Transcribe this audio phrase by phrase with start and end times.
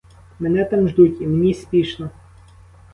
[0.39, 2.09] Мене там ждуть, і мені спішно.